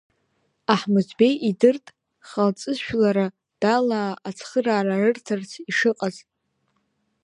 [0.73, 1.85] Аҳмыҭбеи идырт
[2.27, 3.27] халҵыс жәлара
[3.61, 6.15] далаа ацхыраара рырҭарц ишыҟаз.